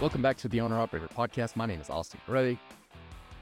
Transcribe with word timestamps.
Welcome 0.00 0.22
back 0.22 0.36
to 0.36 0.48
the 0.48 0.60
Owner 0.60 0.78
Operator 0.78 1.08
Podcast. 1.08 1.56
My 1.56 1.66
name 1.66 1.80
is 1.80 1.90
Austin 1.90 2.20
Gray. 2.24 2.56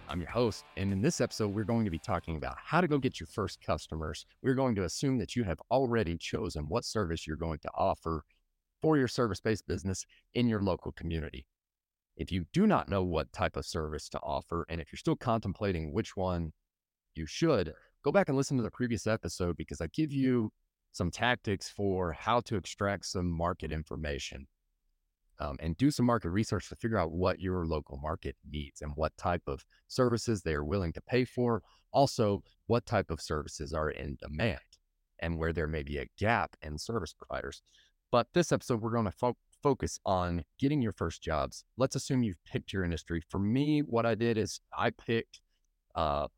I'm 0.09 0.23
your 0.23 0.31
host. 0.31 0.65
And 0.79 0.91
in 0.91 1.03
this 1.03 1.21
episode, 1.21 1.49
we're 1.49 1.65
going 1.65 1.85
to 1.85 1.91
be 1.91 1.99
talking 1.99 2.39
about 2.39 2.57
how 2.57 2.81
to 2.81 2.89
go 2.89 2.97
get 2.97 3.21
your 3.21 3.27
first 3.27 3.61
customers. 3.61 4.25
We're 4.41 4.55
going 4.55 4.75
to 4.77 4.85
assume 4.85 5.19
that 5.19 5.37
you 5.37 5.45
have 5.45 5.61
already 5.71 6.17
chosen 6.17 6.65
what 6.67 6.87
service 6.87 7.27
you're 7.27 7.37
going 7.37 7.59
to 7.59 7.71
offer 7.75 8.25
for 8.81 8.97
your 8.97 9.07
service 9.07 9.39
based 9.39 9.67
business 9.67 10.07
in 10.33 10.49
your 10.49 10.63
local 10.63 10.93
community. 10.93 11.45
If 12.17 12.33
you 12.33 12.47
do 12.55 12.67
not 12.67 12.89
know 12.89 13.05
what 13.05 13.35
type 13.35 13.59
of 13.59 13.67
service 13.67 14.09
to 14.09 14.19
offer, 14.21 14.65
and 14.71 14.81
if 14.81 14.91
you're 14.91 14.97
still 14.97 15.15
contemplating 15.15 15.93
which 15.93 16.17
one 16.17 16.55
you 17.15 17.27
should, 17.27 17.75
go 18.03 18.11
back 18.11 18.31
and 18.31 18.37
listen 18.39 18.57
to 18.57 18.63
the 18.63 18.71
previous 18.71 19.07
episode 19.07 19.59
because 19.59 19.83
I 19.83 19.89
give 19.89 20.11
you 20.11 20.53
some 20.93 21.11
tactics 21.11 21.69
for 21.69 22.13
how 22.13 22.41
to 22.41 22.57
extract 22.57 23.05
some 23.05 23.31
market 23.31 23.73
information 23.73 24.47
um, 25.39 25.57
and 25.61 25.77
do 25.77 25.91
some 25.91 26.07
market 26.07 26.31
research 26.31 26.69
to 26.69 26.77
figure 26.77 26.99
out 26.99 27.13
what 27.13 27.41
your 27.41 27.67
local 27.67 27.99
market 27.99 28.37
needs 28.51 28.83
and 28.83 28.93
what 28.95 29.17
type 29.17 29.43
of 29.47 29.65
services 29.89 30.43
they 30.43 30.55
are 30.55 30.65
willing 30.65 30.93
to 30.93 31.01
pay 31.01 31.25
for. 31.25 31.63
Also, 31.93 32.43
what 32.67 32.87
type 32.87 33.11
of 33.11 33.21
services 33.21 33.73
are 33.73 33.91
in 33.91 34.17
demand 34.21 34.59
and 35.21 35.39
where 35.39 35.53
there 35.53 35.67
may 35.67 35.83
be 35.83 35.99
a 35.99 36.07
gap 36.19 36.57
in 36.63 36.79
service 36.79 37.13
providers. 37.13 37.63
But 38.13 38.29
this 38.35 38.53
episode, 38.53 38.81
we're 38.81 38.93
going 38.93 39.05
to 39.07 39.11
fo- 39.11 39.37
focus 39.63 39.99
on 40.07 40.45
getting 40.59 40.81
your 40.81 40.93
first 40.93 41.23
jobs. 41.23 41.65
Let's 41.77 41.97
assume 41.97 42.23
you've 42.23 42.43
picked 42.45 42.73
your 42.73 42.85
industry. 42.85 43.23
For 43.29 43.39
me, 43.39 43.81
what 43.81 44.07
I 44.07 44.15
did 44.15 44.39
is 44.39 44.61
I 44.77 44.91
picked, 44.91 45.41
uh, 45.95 46.29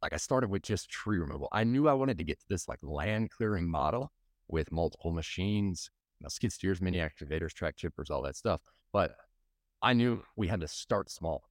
like 0.00 0.12
I 0.12 0.16
started 0.16 0.50
with 0.50 0.62
just 0.62 0.88
tree 0.88 1.18
removal. 1.18 1.48
I 1.52 1.64
knew 1.64 1.88
I 1.88 1.92
wanted 1.94 2.18
to 2.18 2.24
get 2.24 2.38
to 2.40 2.46
this 2.48 2.68
like 2.68 2.78
land 2.82 3.30
clearing 3.30 3.68
model 3.68 4.12
with 4.48 4.72
multiple 4.72 5.12
machines 5.12 5.90
know, 6.24 6.28
skid 6.28 6.52
steers, 6.52 6.80
mini 6.80 7.00
excavators, 7.00 7.54
track 7.54 7.76
chippers, 7.76 8.10
all 8.10 8.22
that 8.22 8.36
stuff. 8.36 8.60
But 8.92 9.16
I 9.82 9.92
knew 9.92 10.22
we 10.36 10.48
had 10.48 10.60
to 10.60 10.68
start 10.68 11.10
small. 11.10 11.44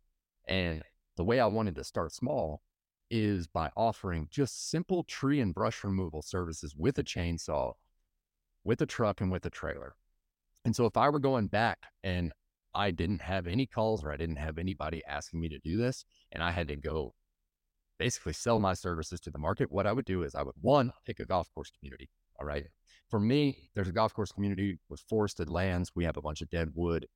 And 0.47 0.83
the 1.15 1.23
way 1.23 1.39
I 1.39 1.45
wanted 1.47 1.75
to 1.75 1.83
start 1.83 2.11
small 2.11 2.61
is 3.09 3.47
by 3.47 3.71
offering 3.75 4.27
just 4.29 4.69
simple 4.69 5.03
tree 5.03 5.39
and 5.39 5.53
brush 5.53 5.83
removal 5.83 6.21
services 6.21 6.75
with 6.75 6.97
a 6.99 7.03
chainsaw, 7.03 7.73
with 8.63 8.81
a 8.81 8.85
truck, 8.85 9.21
and 9.21 9.31
with 9.31 9.45
a 9.45 9.49
trailer. 9.49 9.95
And 10.65 10.75
so 10.75 10.85
if 10.85 10.97
I 10.97 11.09
were 11.09 11.19
going 11.19 11.47
back 11.47 11.79
and 12.03 12.33
I 12.73 12.91
didn't 12.91 13.21
have 13.21 13.47
any 13.47 13.65
calls 13.65 14.03
or 14.03 14.11
I 14.11 14.17
didn't 14.17 14.35
have 14.35 14.57
anybody 14.57 15.01
asking 15.07 15.39
me 15.39 15.49
to 15.49 15.59
do 15.59 15.77
this, 15.77 16.05
and 16.31 16.43
I 16.43 16.51
had 16.51 16.67
to 16.67 16.75
go 16.75 17.13
basically 17.97 18.33
sell 18.33 18.59
my 18.59 18.73
services 18.73 19.19
to 19.21 19.31
the 19.31 19.39
market, 19.39 19.71
what 19.71 19.87
I 19.87 19.93
would 19.93 20.05
do 20.05 20.23
is 20.23 20.35
I 20.35 20.43
would 20.43 20.55
one, 20.61 20.91
pick 21.05 21.19
a 21.19 21.25
golf 21.25 21.49
course 21.53 21.71
community. 21.71 22.09
All 22.39 22.45
right 22.45 22.65
for 23.09 23.19
me, 23.19 23.69
there's 23.73 23.87
a 23.87 23.93
golf 23.93 24.13
course 24.13 24.31
community 24.31 24.79
with 24.89 24.99
forested 25.01 25.49
lands. 25.49 25.91
We 25.95 26.03
have 26.03 26.17
a 26.17 26.21
bunch 26.21 26.41
of 26.41 26.49
dead 26.49 26.69
wood 26.73 27.07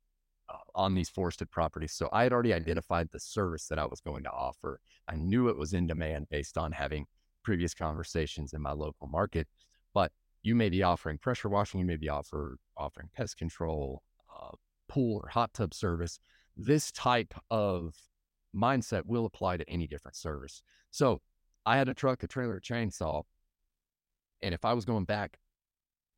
uh, 0.50 0.58
on 0.74 0.96
these 0.96 1.10
forested 1.10 1.52
properties. 1.52 1.94
So 1.94 2.10
I 2.12 2.24
had 2.24 2.34
already 2.34 2.54
identified 2.54 3.10
the 3.12 3.20
service 3.20 3.68
that 3.68 3.80
I 3.80 3.86
was 3.86 4.00
going 4.00 4.24
to 4.24 4.32
offer. 4.32 4.80
I 5.08 5.16
knew 5.16 5.50
it 5.50 5.58
was 5.58 5.74
in 5.74 5.88
demand 5.88 6.28
based 6.30 6.58
on 6.58 6.72
having 6.72 7.06
previous 7.44 7.74
conversations 7.74 8.54
in 8.54 8.62
my 8.62 8.72
local 8.72 9.08
market. 9.08 9.48
But 9.94 10.12
you 10.44 10.56
may 10.56 10.70
be 10.70 10.84
offering 10.84 11.18
pressure 11.18 11.50
washing, 11.50 11.80
you 11.80 11.86
may 11.86 11.98
be 11.98 12.10
offer, 12.10 12.58
offering 12.78 13.10
pest 13.14 13.38
control, 13.38 14.02
uh, 14.34 14.52
pool 14.88 15.22
or 15.24 15.30
hot 15.30 15.54
tub 15.54 15.74
service. 15.74 16.20
This 16.56 16.92
type 16.92 17.34
of 17.50 17.96
mindset 18.56 19.06
will 19.06 19.26
apply 19.26 19.58
to 19.58 19.70
any 19.70 19.88
different 19.88 20.16
service. 20.16 20.64
So 20.90 21.22
I 21.66 21.78
had 21.78 21.90
a 21.90 21.94
truck, 21.94 22.24
a 22.24 22.28
trailer, 22.28 22.58
a 22.58 22.62
chainsaw. 22.62 23.24
And 24.42 24.54
if 24.54 24.66
I 24.66 24.74
was 24.74 24.86
going 24.86 25.06
back 25.06 25.40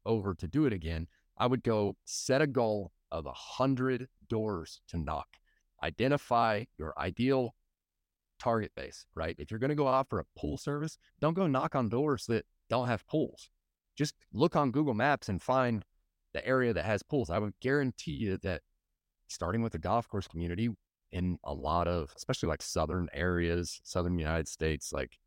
over 0.06 0.34
to 0.36 0.48
do 0.48 0.66
it 0.66 0.74
again, 0.74 1.08
I 1.38 1.48
would 1.48 1.64
go 1.64 1.98
set 2.06 2.42
a 2.42 2.48
goal 2.48 2.92
of 3.12 3.26
a 3.26 3.34
hundred 3.34 4.08
doors 4.28 4.82
to 4.90 4.98
knock. 4.98 5.28
Identify 5.82 6.66
your 6.78 6.94
ideal 6.98 7.56
target 8.40 8.72
base, 8.76 9.06
right? 9.16 9.36
If 9.38 9.52
you're 9.52 9.60
going 9.60 9.70
to 9.70 9.76
go 9.76 9.88
offer 9.88 10.20
a 10.20 10.26
pool 10.38 10.58
service, 10.58 10.98
don't 11.20 11.34
go 11.34 11.48
knock 11.48 11.76
on 11.76 11.90
doors 11.90 12.26
that 12.28 12.46
don't 12.70 12.88
have 12.88 13.08
pools. 13.08 13.50
Just 13.96 14.16
look 14.34 14.56
on 14.56 14.72
Google 14.72 14.94
Maps 14.94 15.30
and 15.30 15.42
find 15.42 15.86
the 16.34 16.46
area 16.46 16.74
that 16.74 16.86
has 16.86 17.04
pools. 17.04 17.30
I 17.30 17.40
would 17.40 17.54
guarantee 17.62 18.12
you 18.12 18.38
that 18.38 18.62
starting 19.28 19.62
with 19.62 19.74
the 19.74 19.80
golf 19.80 20.08
course 20.08 20.28
community 20.28 20.70
in 21.12 21.38
a 21.44 21.54
lot 21.54 21.88
of, 21.88 22.12
especially 22.18 22.50
like 22.50 22.62
southern 22.62 23.08
areas, 23.14 23.80
southern 23.84 24.18
United 24.18 24.48
States, 24.48 24.92
like 24.92 25.18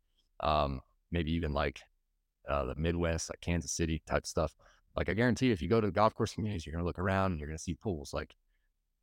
um, 0.41 0.81
maybe 1.11 1.31
even 1.31 1.53
like 1.53 1.79
uh, 2.47 2.65
the 2.65 2.75
Midwest, 2.75 3.29
like 3.29 3.41
Kansas 3.41 3.71
City 3.71 4.01
type 4.05 4.25
stuff. 4.25 4.53
Like 4.95 5.09
I 5.09 5.13
guarantee, 5.13 5.51
if 5.51 5.61
you 5.61 5.69
go 5.69 5.79
to 5.79 5.87
the 5.87 5.93
golf 5.93 6.15
course 6.15 6.33
communities, 6.33 6.65
you're 6.65 6.73
gonna 6.73 6.85
look 6.85 6.99
around 6.99 7.31
and 7.31 7.39
you're 7.39 7.49
gonna 7.49 7.57
see 7.59 7.75
pools. 7.75 8.13
Like, 8.13 8.35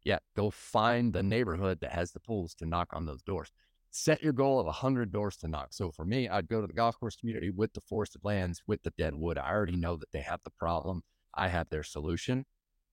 yeah, 0.04 0.18
go 0.36 0.50
find 0.50 1.12
the 1.12 1.22
neighborhood 1.22 1.78
that 1.80 1.92
has 1.92 2.12
the 2.12 2.20
pools 2.20 2.54
to 2.56 2.66
knock 2.66 2.88
on 2.92 3.06
those 3.06 3.22
doors. 3.22 3.52
Set 3.90 4.22
your 4.22 4.32
goal 4.32 4.58
of 4.58 4.66
hundred 4.74 5.12
doors 5.12 5.36
to 5.36 5.48
knock. 5.48 5.68
So 5.70 5.92
for 5.92 6.04
me, 6.04 6.28
I'd 6.28 6.48
go 6.48 6.60
to 6.60 6.66
the 6.66 6.72
golf 6.72 6.98
course 6.98 7.16
community 7.16 7.50
with 7.50 7.72
the 7.74 7.80
forested 7.80 8.22
lands, 8.24 8.60
with 8.66 8.82
the 8.82 8.92
dead 8.98 9.14
wood. 9.14 9.38
I 9.38 9.50
already 9.50 9.76
know 9.76 9.96
that 9.96 10.10
they 10.12 10.20
have 10.20 10.40
the 10.44 10.50
problem. 10.50 11.02
I 11.32 11.48
have 11.48 11.68
their 11.68 11.84
solution. 11.84 12.44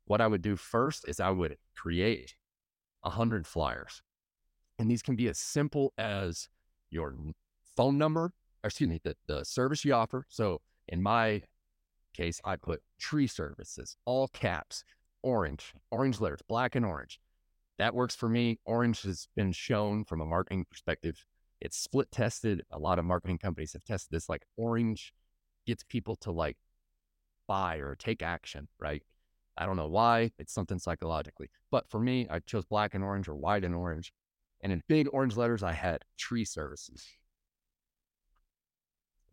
What 0.06 0.22
I 0.22 0.28
would 0.28 0.42
do 0.42 0.56
first 0.56 1.08
is 1.08 1.20
I 1.20 1.32
would 1.32 1.58
create 1.76 2.36
hundred 3.04 3.48
flyers, 3.48 4.04
and 4.78 4.92
these 4.92 5.02
can 5.02 5.16
be 5.16 5.28
as 5.28 5.40
simple 5.40 5.92
as 5.98 6.50
your 6.92 7.16
phone 7.76 7.98
number 7.98 8.34
excuse 8.64 8.90
me, 8.90 9.00
the, 9.04 9.16
the 9.28 9.44
service 9.44 9.84
you 9.86 9.94
offer. 9.94 10.26
So 10.30 10.62
in 10.88 11.02
my 11.02 11.44
case, 12.14 12.40
I 12.44 12.56
put 12.56 12.82
tree 13.00 13.28
services, 13.28 13.96
all 14.06 14.28
caps, 14.28 14.84
orange, 15.24 15.74
orange 15.92 16.20
letters, 16.20 16.42
black 16.48 16.76
and 16.76 16.86
orange. 16.86 17.20
That 17.78 17.96
works 17.96 18.16
for 18.16 18.30
me. 18.30 18.60
Orange 18.66 19.02
has 19.04 19.28
been 19.36 19.52
shown 19.52 20.06
from 20.06 20.22
a 20.22 20.26
marketing 20.26 20.66
perspective. 20.70 21.26
It's 21.60 21.78
split 21.78 22.12
tested. 22.12 22.64
A 22.72 22.80
lot 22.80 23.00
of 23.00 23.06
marketing 23.06 23.38
companies 23.38 23.74
have 23.74 23.84
tested 23.84 24.10
this. 24.12 24.30
Like 24.30 24.46
orange 24.58 25.14
gets 25.66 25.84
people 25.84 26.16
to 26.18 26.32
like 26.32 26.58
buy 27.48 27.78
or 27.78 27.96
take 27.96 28.22
action, 28.22 28.68
right? 28.80 29.04
I 29.58 29.66
don't 29.66 29.78
know 29.78 29.88
why. 29.88 30.32
It's 30.40 30.54
something 30.54 30.80
psychologically. 30.80 31.50
But 31.72 31.90
for 31.90 32.00
me, 32.00 32.28
I 32.30 32.40
chose 32.40 32.66
black 32.66 32.94
and 32.94 33.04
orange 33.04 33.28
or 33.28 33.36
white 33.36 33.64
and 33.64 33.76
orange. 33.76 34.14
And 34.62 34.72
in 34.72 34.82
big 34.88 35.08
orange 35.12 35.36
letters, 35.38 35.64
I 35.64 35.74
had 35.74 36.04
tree 36.18 36.46
services. 36.46 37.06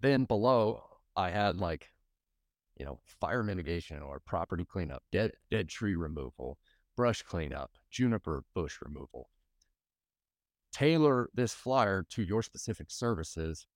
Then 0.00 0.24
below, 0.24 0.84
I 1.16 1.30
had 1.30 1.56
like, 1.56 1.88
you 2.76 2.84
know, 2.84 3.00
fire 3.20 3.42
mitigation 3.42 4.00
or 4.00 4.20
property 4.20 4.64
cleanup, 4.64 5.02
dead 5.10 5.32
dead 5.50 5.68
tree 5.68 5.96
removal, 5.96 6.58
brush 6.96 7.22
cleanup, 7.22 7.72
juniper 7.90 8.44
bush 8.54 8.78
removal. 8.82 9.30
Tailor 10.72 11.28
this 11.34 11.52
flyer 11.54 12.04
to 12.10 12.22
your 12.22 12.42
specific 12.42 12.90
services. 12.90 13.66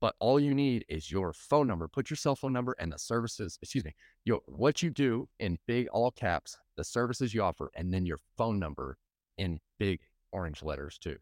But 0.00 0.16
all 0.18 0.40
you 0.40 0.52
need 0.52 0.84
is 0.88 1.12
your 1.12 1.32
phone 1.32 1.68
number. 1.68 1.86
Put 1.86 2.10
your 2.10 2.16
cell 2.16 2.34
phone 2.34 2.52
number 2.52 2.74
and 2.80 2.92
the 2.92 2.98
services, 2.98 3.56
excuse 3.62 3.84
me, 3.84 3.94
your 4.24 4.40
what 4.46 4.82
you 4.82 4.90
do 4.90 5.28
in 5.38 5.58
big 5.66 5.86
all 5.88 6.10
caps, 6.10 6.58
the 6.76 6.84
services 6.84 7.32
you 7.32 7.42
offer, 7.42 7.70
and 7.76 7.94
then 7.94 8.04
your 8.04 8.18
phone 8.36 8.58
number 8.58 8.98
in 9.38 9.60
big 9.78 10.00
orange 10.32 10.62
letters 10.62 10.98
too 10.98 11.16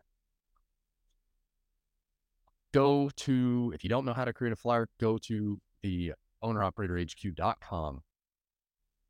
go 2.73 3.11
to, 3.17 3.73
if 3.75 3.85
you 3.85 3.91
don't 3.91 4.05
know 4.05 4.13
how 4.13 4.25
to 4.25 4.33
create 4.33 4.53
a 4.53 4.57
flyer, 4.57 4.89
go 5.01 5.19
to 5.19 5.59
the 5.83 6.13
owneroperatorhq.com. 6.43 8.01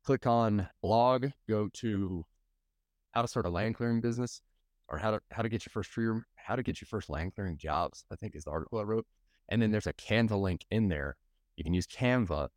Click 0.03 0.25
on 0.25 0.67
blog, 0.81 1.27
go 1.47 1.69
to 1.73 2.25
how 3.11 3.21
to 3.21 3.27
start 3.27 3.45
a 3.45 3.49
land 3.49 3.75
clearing 3.75 4.01
business 4.01 4.41
or 4.87 4.97
how 4.97 5.11
to 5.11 5.21
how 5.31 5.43
to 5.43 5.49
get 5.49 5.65
your 5.65 5.71
first 5.71 5.91
free 5.91 6.05
room, 6.05 6.25
how 6.35 6.55
to 6.55 6.63
get 6.63 6.81
your 6.81 6.87
first 6.87 7.09
land 7.09 7.35
clearing 7.35 7.57
jobs, 7.57 8.03
I 8.11 8.15
think 8.15 8.35
is 8.35 8.45
the 8.45 8.51
article 8.51 8.79
I 8.79 8.83
wrote. 8.83 9.05
And 9.49 9.61
then 9.61 9.71
there's 9.71 9.87
a 9.87 9.93
Canva 9.93 10.39
link 10.39 10.65
in 10.71 10.89
there. 10.89 11.17
You 11.55 11.63
can 11.63 11.73
use 11.73 11.85
Canva. 11.85 12.49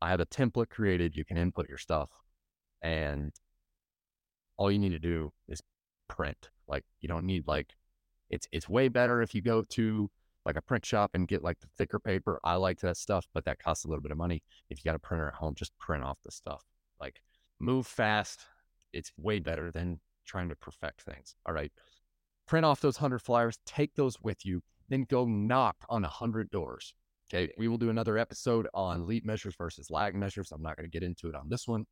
I 0.00 0.10
have 0.10 0.20
a 0.20 0.26
template 0.26 0.68
created. 0.68 1.16
You 1.16 1.24
can 1.24 1.36
input 1.36 1.68
your 1.68 1.78
stuff. 1.78 2.10
And 2.82 3.32
all 4.56 4.70
you 4.70 4.78
need 4.78 4.90
to 4.90 4.98
do 4.98 5.32
is 5.48 5.60
print. 6.08 6.50
Like 6.68 6.84
you 7.00 7.08
don't 7.08 7.26
need 7.26 7.46
like 7.46 7.74
it's 8.30 8.48
it's 8.52 8.68
way 8.68 8.88
better 8.88 9.22
if 9.22 9.34
you 9.34 9.42
go 9.42 9.62
to 9.70 10.10
like 10.44 10.56
a 10.56 10.62
print 10.62 10.84
shop 10.84 11.10
and 11.14 11.28
get 11.28 11.42
like 11.42 11.60
the 11.60 11.68
thicker 11.78 11.98
paper. 11.98 12.40
I 12.44 12.56
like 12.56 12.80
that 12.80 12.96
stuff, 12.96 13.26
but 13.32 13.44
that 13.46 13.58
costs 13.58 13.84
a 13.84 13.88
little 13.88 14.02
bit 14.02 14.12
of 14.12 14.18
money. 14.18 14.42
If 14.68 14.78
you 14.78 14.88
got 14.88 14.96
a 14.96 15.00
printer 15.00 15.28
at 15.28 15.34
home, 15.34 15.54
just 15.54 15.76
print 15.78 16.04
off 16.04 16.18
the 16.24 16.30
stuff. 16.30 16.62
Like 17.00 17.20
move 17.58 17.86
fast. 17.86 18.40
It's 18.92 19.12
way 19.16 19.38
better 19.38 19.70
than 19.70 20.00
trying 20.26 20.48
to 20.50 20.56
perfect 20.56 21.02
things. 21.02 21.34
All 21.46 21.54
right. 21.54 21.72
Print 22.46 22.66
off 22.66 22.80
those 22.80 23.00
100 23.00 23.20
flyers, 23.20 23.58
take 23.64 23.94
those 23.94 24.20
with 24.20 24.44
you, 24.44 24.60
then 24.88 25.06
go 25.08 25.24
knock 25.24 25.76
on 25.88 26.04
a 26.04 26.08
100 26.08 26.50
doors. 26.50 26.94
Okay. 27.32 27.50
We 27.56 27.68
will 27.68 27.78
do 27.78 27.88
another 27.88 28.18
episode 28.18 28.68
on 28.74 29.06
lead 29.06 29.24
measures 29.24 29.54
versus 29.56 29.90
lag 29.90 30.14
measures. 30.14 30.52
I'm 30.52 30.62
not 30.62 30.76
going 30.76 30.88
to 30.88 30.92
get 30.92 31.02
into 31.02 31.28
it 31.28 31.34
on 31.34 31.48
this 31.48 31.66
one, 31.66 31.86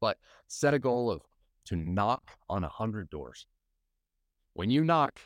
but 0.00 0.18
set 0.46 0.74
a 0.74 0.78
goal 0.78 1.10
of 1.10 1.22
to 1.66 1.76
knock 1.76 2.22
on 2.48 2.62
a 2.62 2.68
100 2.68 3.08
doors. 3.08 3.46
When 4.56 4.70
you 4.70 4.84
knock, 4.84 5.20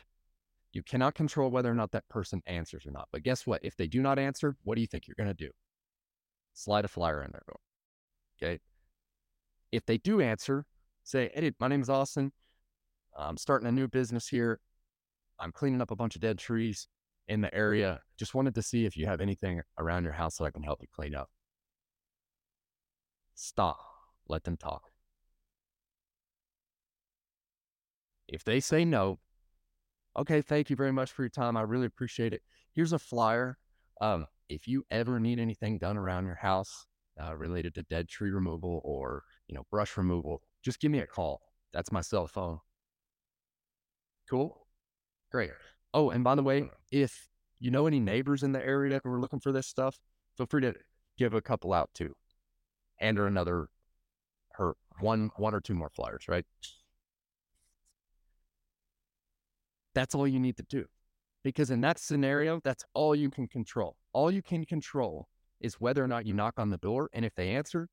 you 0.73 0.83
cannot 0.83 1.15
control 1.15 1.49
whether 1.49 1.71
or 1.71 1.75
not 1.75 1.91
that 1.91 2.07
person 2.09 2.41
answers 2.45 2.85
or 2.85 2.91
not. 2.91 3.07
But 3.11 3.23
guess 3.23 3.47
what? 3.47 3.61
If 3.63 3.75
they 3.75 3.87
do 3.87 4.01
not 4.01 4.19
answer, 4.19 4.55
what 4.63 4.75
do 4.75 4.81
you 4.81 4.87
think 4.87 5.07
you're 5.07 5.15
going 5.15 5.27
to 5.27 5.33
do? 5.33 5.51
Slide 6.53 6.85
a 6.85 6.87
flyer 6.87 7.23
in 7.23 7.31
their 7.31 7.43
door. 7.47 7.59
Okay. 8.41 8.59
If 9.71 9.85
they 9.85 9.97
do 9.97 10.21
answer, 10.21 10.65
Say, 11.03 11.31
hey, 11.33 11.51
my 11.59 11.67
name 11.67 11.81
is 11.81 11.89
Austin. 11.89 12.31
I'm 13.17 13.37
starting 13.37 13.67
a 13.67 13.71
new 13.71 13.87
business 13.87 14.27
here. 14.27 14.59
I'm 15.39 15.51
cleaning 15.51 15.81
up 15.81 15.91
a 15.91 15.95
bunch 15.95 16.15
of 16.15 16.21
dead 16.21 16.37
trees 16.37 16.87
in 17.27 17.41
the 17.41 17.53
area. 17.53 18.01
Just 18.17 18.35
wanted 18.35 18.55
to 18.55 18.61
see 18.61 18.85
if 18.85 18.95
you 18.95 19.07
have 19.07 19.21
anything 19.21 19.61
around 19.77 20.03
your 20.03 20.13
house 20.13 20.37
that 20.37 20.45
I 20.45 20.51
can 20.51 20.63
help 20.63 20.79
you 20.81 20.87
clean 20.93 21.15
up. 21.15 21.29
Stop. 23.33 23.79
Let 24.27 24.43
them 24.43 24.57
talk. 24.57 24.90
If 28.31 28.45
they 28.45 28.61
say 28.61 28.85
no, 28.85 29.19
okay, 30.17 30.41
thank 30.41 30.69
you 30.69 30.75
very 30.75 30.93
much 30.93 31.11
for 31.11 31.21
your 31.21 31.29
time. 31.29 31.57
I 31.57 31.61
really 31.61 31.85
appreciate 31.85 32.33
it. 32.33 32.41
Here's 32.73 32.93
a 32.93 32.99
flyer. 32.99 33.57
Um, 33.99 34.25
if 34.47 34.67
you 34.67 34.85
ever 34.89 35.19
need 35.19 35.37
anything 35.37 35.77
done 35.77 35.97
around 35.97 36.25
your 36.25 36.35
house 36.35 36.87
uh, 37.21 37.35
related 37.35 37.75
to 37.75 37.83
dead 37.83 38.07
tree 38.07 38.31
removal 38.31 38.81
or 38.85 39.23
you 39.47 39.53
know 39.53 39.65
brush 39.69 39.97
removal, 39.97 40.41
just 40.63 40.79
give 40.79 40.91
me 40.91 40.99
a 40.99 41.05
call. 41.05 41.41
That's 41.73 41.91
my 41.91 42.01
cell 42.01 42.25
phone. 42.25 42.59
Cool. 44.29 44.65
Great. 45.31 45.51
Oh, 45.93 46.09
and 46.09 46.23
by 46.23 46.35
the 46.35 46.43
way, 46.43 46.69
if 46.89 47.27
you 47.59 47.69
know 47.69 47.85
any 47.85 47.99
neighbors 47.99 48.43
in 48.43 48.53
the 48.53 48.65
area 48.65 49.01
who 49.03 49.09
are 49.11 49.19
looking 49.19 49.41
for 49.41 49.51
this 49.51 49.67
stuff, 49.67 49.99
feel 50.37 50.45
free 50.45 50.61
to 50.61 50.73
give 51.17 51.33
a 51.33 51.41
couple 51.41 51.73
out 51.73 51.89
too. 51.93 52.15
And 52.99 53.19
or 53.19 53.27
another 53.27 53.67
her 54.53 54.75
one 54.99 55.31
one 55.35 55.53
or 55.53 55.59
two 55.59 55.73
more 55.73 55.89
flyers, 55.89 56.27
right? 56.29 56.45
That's 59.93 60.15
all 60.15 60.27
you 60.27 60.39
need 60.39 60.57
to 60.57 60.63
do. 60.63 60.85
Because 61.43 61.71
in 61.71 61.81
that 61.81 61.99
scenario, 61.99 62.59
that's 62.63 62.85
all 62.93 63.15
you 63.15 63.29
can 63.29 63.47
control. 63.47 63.97
All 64.13 64.31
you 64.31 64.41
can 64.41 64.65
control 64.65 65.27
is 65.59 65.75
whether 65.75 66.03
or 66.03 66.07
not 66.07 66.25
you 66.25 66.33
knock 66.33 66.55
on 66.57 66.69
the 66.69 66.77
door. 66.77 67.09
And 67.13 67.25
if 67.25 67.33
they 67.35 67.49
answer, 67.49 67.87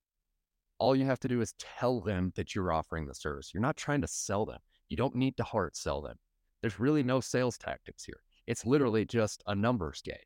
all 0.78 0.94
you 0.94 1.04
have 1.04 1.20
to 1.20 1.28
do 1.28 1.40
is 1.40 1.54
tell 1.58 2.00
them 2.00 2.32
that 2.36 2.54
you're 2.54 2.72
offering 2.72 3.06
the 3.06 3.14
service. 3.14 3.50
You're 3.52 3.62
not 3.62 3.76
trying 3.76 4.00
to 4.02 4.06
sell 4.06 4.46
them. 4.46 4.58
You 4.88 4.96
don't 4.96 5.14
need 5.14 5.36
to 5.38 5.44
hard 5.44 5.76
sell 5.76 6.00
them. 6.02 6.16
There's 6.60 6.80
really 6.80 7.02
no 7.02 7.20
sales 7.20 7.58
tactics 7.58 8.04
here. 8.04 8.20
It's 8.46 8.66
literally 8.66 9.04
just 9.04 9.42
a 9.46 9.54
numbers 9.54 10.02
game. 10.02 10.16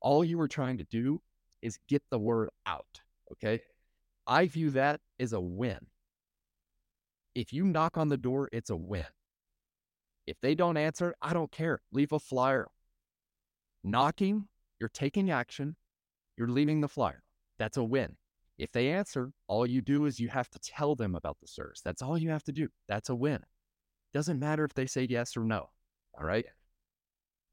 All 0.00 0.24
you 0.24 0.38
were 0.38 0.48
trying 0.48 0.78
to 0.78 0.84
do 0.84 1.20
is 1.62 1.78
get 1.88 2.02
the 2.10 2.18
word 2.18 2.50
out. 2.66 3.00
Okay. 3.32 3.60
I 4.26 4.46
view 4.46 4.70
that 4.70 5.00
as 5.18 5.32
a 5.32 5.40
win. 5.40 5.78
If 7.34 7.52
you 7.52 7.64
knock 7.64 7.96
on 7.96 8.08
the 8.08 8.16
door, 8.16 8.48
it's 8.52 8.70
a 8.70 8.76
win. 8.76 9.06
If 10.26 10.40
they 10.40 10.54
don't 10.54 10.76
answer, 10.76 11.14
I 11.20 11.32
don't 11.32 11.52
care. 11.52 11.82
Leave 11.92 12.12
a 12.12 12.18
flyer. 12.18 12.68
Knocking, 13.82 14.48
you're 14.80 14.88
taking 14.88 15.30
action, 15.30 15.76
you're 16.36 16.48
leaving 16.48 16.80
the 16.80 16.88
flyer. 16.88 17.22
That's 17.58 17.76
a 17.76 17.84
win. 17.84 18.16
If 18.58 18.72
they 18.72 18.90
answer, 18.90 19.32
all 19.48 19.66
you 19.66 19.80
do 19.80 20.06
is 20.06 20.20
you 20.20 20.28
have 20.28 20.48
to 20.50 20.58
tell 20.58 20.94
them 20.94 21.14
about 21.14 21.38
the 21.40 21.48
service. 21.48 21.80
That's 21.84 22.02
all 22.02 22.16
you 22.16 22.30
have 22.30 22.44
to 22.44 22.52
do. 22.52 22.68
That's 22.88 23.08
a 23.08 23.14
win. 23.14 23.40
Doesn't 24.12 24.38
matter 24.38 24.64
if 24.64 24.74
they 24.74 24.86
say 24.86 25.06
yes 25.08 25.36
or 25.36 25.44
no. 25.44 25.70
All 26.18 26.24
right. 26.24 26.46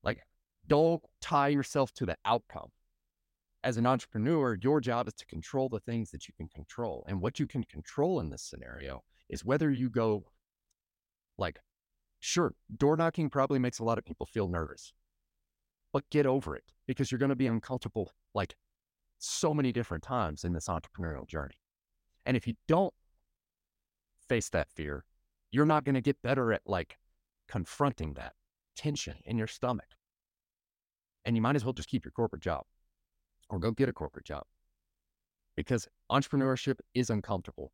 Like, 0.03 0.19
don't 0.67 1.01
tie 1.19 1.47
yourself 1.49 1.91
to 1.93 2.05
the 2.05 2.17
outcome. 2.23 2.69
As 3.63 3.77
an 3.77 3.85
entrepreneur, 3.85 4.57
your 4.61 4.79
job 4.79 5.07
is 5.07 5.13
to 5.15 5.25
control 5.25 5.69
the 5.69 5.79
things 5.79 6.11
that 6.11 6.27
you 6.27 6.33
can 6.35 6.47
control. 6.47 7.03
And 7.07 7.21
what 7.21 7.39
you 7.39 7.47
can 7.47 7.63
control 7.63 8.19
in 8.19 8.29
this 8.29 8.43
scenario 8.43 9.03
is 9.29 9.45
whether 9.45 9.71
you 9.71 9.89
go 9.89 10.23
like, 11.37 11.59
sure, 12.21 12.53
door 12.77 12.95
knocking 12.95 13.29
probably 13.29 13.59
makes 13.59 13.79
a 13.79 13.83
lot 13.83 13.97
of 13.97 14.05
people 14.05 14.25
feel 14.25 14.47
nervous, 14.47 14.93
but 15.91 16.09
get 16.09 16.25
over 16.25 16.55
it 16.55 16.71
because 16.87 17.11
you're 17.11 17.19
going 17.19 17.29
to 17.29 17.35
be 17.35 17.47
uncomfortable 17.47 18.11
like 18.33 18.55
so 19.19 19.53
many 19.53 19.71
different 19.71 20.03
times 20.03 20.45
in 20.45 20.53
this 20.53 20.67
entrepreneurial 20.67 21.27
journey. 21.27 21.59
And 22.25 22.37
if 22.37 22.47
you 22.47 22.53
don't 22.67 22.93
face 24.29 24.49
that 24.49 24.69
fear, 24.71 25.03
you're 25.51 25.65
not 25.65 25.83
going 25.83 25.95
to 25.95 26.01
get 26.01 26.21
better 26.21 26.53
at 26.53 26.61
like 26.65 26.97
confronting 27.49 28.13
that 28.13 28.33
tension 28.75 29.15
in 29.25 29.37
your 29.37 29.47
stomach. 29.47 29.85
And 31.25 31.35
you 31.35 31.41
might 31.41 31.55
as 31.55 31.65
well 31.65 31.73
just 31.73 31.89
keep 31.89 32.05
your 32.05 32.11
corporate 32.11 32.41
job 32.41 32.63
or 33.49 33.59
go 33.59 33.71
get 33.71 33.89
a 33.89 33.93
corporate 33.93 34.25
job 34.25 34.43
because 35.55 35.87
entrepreneurship 36.11 36.79
is 36.93 37.09
uncomfortable. 37.09 37.73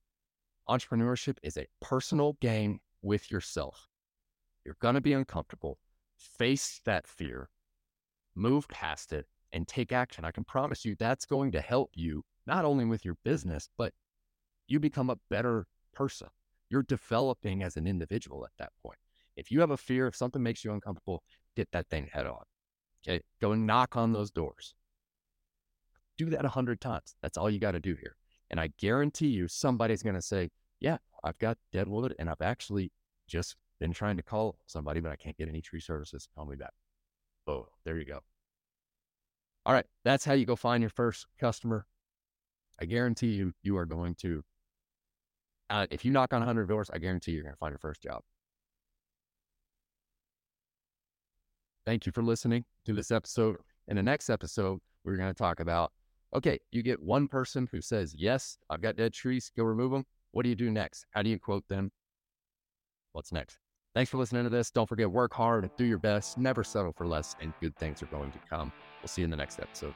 Entrepreneurship 0.67 1.37
is 1.43 1.57
a 1.57 1.67
personal 1.81 2.33
game 2.41 2.79
with 3.01 3.29
yourself. 3.31 3.87
You're 4.67 4.75
going 4.81 4.95
to 4.95 5.01
be 5.01 5.13
uncomfortable. 5.13 5.79
Face 6.17 6.81
that 6.83 7.07
fear, 7.07 7.49
move 8.35 8.67
past 8.67 9.13
it, 9.13 9.25
and 9.53 9.65
take 9.65 9.93
action. 9.93 10.25
I 10.25 10.31
can 10.31 10.43
promise 10.43 10.83
you 10.83 10.93
that's 10.99 11.25
going 11.25 11.53
to 11.53 11.61
help 11.61 11.91
you 11.93 12.25
not 12.45 12.65
only 12.65 12.83
with 12.83 13.05
your 13.05 13.15
business, 13.23 13.69
but 13.77 13.93
you 14.67 14.81
become 14.81 15.09
a 15.09 15.15
better 15.29 15.67
person. 15.93 16.27
You're 16.69 16.83
developing 16.83 17.63
as 17.63 17.77
an 17.77 17.87
individual 17.87 18.43
at 18.43 18.51
that 18.59 18.73
point. 18.83 18.97
If 19.37 19.51
you 19.51 19.61
have 19.61 19.71
a 19.71 19.77
fear, 19.77 20.05
if 20.05 20.17
something 20.17 20.43
makes 20.43 20.65
you 20.65 20.73
uncomfortable, 20.73 21.23
get 21.55 21.71
that 21.71 21.87
thing 21.87 22.09
head 22.11 22.25
on. 22.25 22.43
Okay. 23.07 23.21
Go 23.39 23.53
knock 23.53 23.95
on 23.95 24.11
those 24.11 24.31
doors. 24.31 24.75
Do 26.17 26.25
that 26.31 26.43
a 26.43 26.49
hundred 26.49 26.81
times. 26.81 27.15
That's 27.21 27.37
all 27.37 27.49
you 27.49 27.59
got 27.59 27.71
to 27.71 27.79
do 27.79 27.95
here. 27.95 28.17
And 28.49 28.59
I 28.59 28.71
guarantee 28.77 29.27
you 29.27 29.47
somebody's 29.47 30.03
going 30.03 30.15
to 30.15 30.21
say, 30.21 30.49
yeah, 30.81 30.97
I've 31.23 31.37
got 31.37 31.57
dead 31.71 31.87
wood 31.87 32.15
and 32.19 32.29
I've 32.29 32.41
actually 32.41 32.91
just 33.29 33.55
been 33.79 33.93
trying 33.93 34.17
to 34.17 34.23
call 34.23 34.57
somebody, 34.65 34.99
but 34.99 35.11
I 35.11 35.15
can't 35.15 35.37
get 35.37 35.49
any 35.49 35.61
tree 35.61 35.79
services. 35.79 36.27
Call 36.35 36.45
me 36.45 36.55
back. 36.55 36.73
Oh, 37.47 37.67
there 37.85 37.97
you 37.97 38.05
go. 38.05 38.19
All 39.65 39.73
right. 39.73 39.85
That's 40.03 40.25
how 40.25 40.33
you 40.33 40.45
go 40.45 40.55
find 40.55 40.81
your 40.81 40.89
first 40.89 41.27
customer. 41.39 41.85
I 42.79 42.85
guarantee 42.85 43.33
you, 43.33 43.53
you 43.63 43.77
are 43.77 43.85
going 43.85 44.15
to, 44.15 44.43
uh, 45.69 45.87
if 45.89 46.05
you 46.05 46.11
knock 46.11 46.33
on 46.33 46.41
100 46.41 46.67
doors, 46.67 46.89
I 46.91 46.97
guarantee 46.99 47.31
you're 47.31 47.43
going 47.43 47.53
to 47.53 47.59
find 47.59 47.71
your 47.71 47.79
first 47.79 48.01
job. 48.01 48.21
Thank 51.85 52.05
you 52.05 52.11
for 52.11 52.21
listening 52.21 52.65
to 52.85 52.93
this 52.93 53.11
episode. 53.11 53.57
In 53.87 53.95
the 53.95 54.03
next 54.03 54.29
episode, 54.29 54.79
we're 55.03 55.15
going 55.15 55.33
to 55.33 55.37
talk 55.37 55.59
about 55.59 55.91
okay, 56.35 56.59
you 56.71 56.83
get 56.83 57.01
one 57.01 57.27
person 57.27 57.67
who 57.71 57.81
says, 57.81 58.13
Yes, 58.17 58.57
I've 58.69 58.81
got 58.81 58.95
dead 58.95 59.13
trees, 59.13 59.51
go 59.55 59.63
remove 59.63 59.91
them. 59.91 60.05
What 60.31 60.43
do 60.43 60.49
you 60.49 60.55
do 60.55 60.69
next? 60.69 61.05
How 61.11 61.21
do 61.21 61.29
you 61.29 61.39
quote 61.39 61.67
them? 61.67 61.91
What's 63.13 63.31
next? 63.31 63.57
Thanks 63.97 64.11
for 64.11 64.19
listening 64.19 64.43
to 64.43 64.51
this. 64.51 64.69
Don't 64.69 64.87
forget, 64.87 65.09
work 65.09 65.33
hard, 65.33 65.71
do 65.75 65.83
your 65.83 65.97
best, 65.97 66.37
never 66.37 66.63
settle 66.63 66.91
for 66.91 67.07
less, 67.07 67.35
and 67.41 67.51
good 67.59 67.75
things 67.77 68.03
are 68.03 68.05
going 68.05 68.31
to 68.31 68.37
come. 68.47 68.71
We'll 69.01 69.07
see 69.07 69.21
you 69.21 69.25
in 69.25 69.31
the 69.31 69.37
next 69.37 69.57
episode. 69.59 69.95